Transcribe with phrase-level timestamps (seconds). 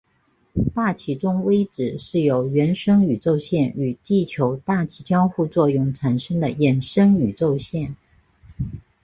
[0.73, 7.95] 大气中微子是由原生宇宙线与地球大气交互作用产生的衍生宇宙线。